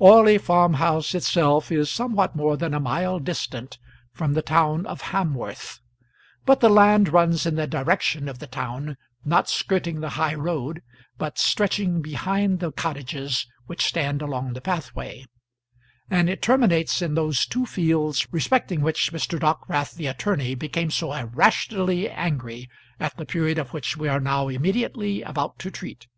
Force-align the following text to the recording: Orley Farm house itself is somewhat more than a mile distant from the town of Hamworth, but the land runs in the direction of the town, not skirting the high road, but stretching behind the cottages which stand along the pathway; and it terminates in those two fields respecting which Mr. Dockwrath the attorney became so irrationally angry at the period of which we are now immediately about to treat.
Orley 0.00 0.36
Farm 0.36 0.74
house 0.74 1.14
itself 1.14 1.70
is 1.70 1.88
somewhat 1.88 2.34
more 2.34 2.56
than 2.56 2.74
a 2.74 2.80
mile 2.80 3.20
distant 3.20 3.78
from 4.12 4.32
the 4.34 4.42
town 4.42 4.84
of 4.84 5.00
Hamworth, 5.12 5.78
but 6.44 6.58
the 6.58 6.68
land 6.68 7.10
runs 7.12 7.46
in 7.46 7.54
the 7.54 7.68
direction 7.68 8.28
of 8.28 8.40
the 8.40 8.48
town, 8.48 8.96
not 9.24 9.48
skirting 9.48 10.00
the 10.00 10.08
high 10.18 10.34
road, 10.34 10.82
but 11.18 11.38
stretching 11.38 12.02
behind 12.02 12.58
the 12.58 12.72
cottages 12.72 13.46
which 13.66 13.84
stand 13.86 14.22
along 14.22 14.54
the 14.54 14.60
pathway; 14.60 15.24
and 16.10 16.28
it 16.28 16.42
terminates 16.42 17.00
in 17.00 17.14
those 17.14 17.46
two 17.46 17.64
fields 17.64 18.26
respecting 18.32 18.80
which 18.80 19.12
Mr. 19.12 19.38
Dockwrath 19.38 19.94
the 19.94 20.08
attorney 20.08 20.56
became 20.56 20.90
so 20.90 21.12
irrationally 21.12 22.10
angry 22.10 22.68
at 22.98 23.16
the 23.16 23.24
period 23.24 23.56
of 23.56 23.72
which 23.72 23.96
we 23.96 24.08
are 24.08 24.18
now 24.18 24.48
immediately 24.48 25.22
about 25.22 25.60
to 25.60 25.70
treat. 25.70 26.08